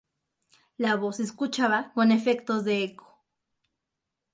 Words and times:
La 0.79 0.95
voz 0.95 1.17
se 1.17 1.21
escuchaba 1.25 1.93
con 1.93 2.11
efectos 2.11 2.63
de 2.65 2.83
eco. 2.85 3.23